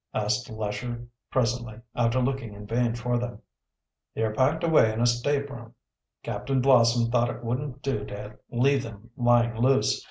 asked 0.15 0.49
Lesher 0.49 1.05
presently, 1.29 1.75
after 1.93 2.19
looking 2.19 2.53
in 2.55 2.65
vain 2.65 2.95
for 2.95 3.19
them. 3.19 3.39
"They 4.15 4.23
are 4.23 4.33
packed 4.33 4.63
away 4.63 4.91
in 4.91 4.99
a 4.99 5.05
stateroom. 5.05 5.75
Captain 6.23 6.59
Blossom 6.59 7.11
thought 7.11 7.29
it 7.29 7.43
wouldn't 7.43 7.83
do 7.83 8.03
to 8.05 8.39
leave 8.49 8.81
them 8.81 9.11
lying 9.15 9.55
loose. 9.55 9.99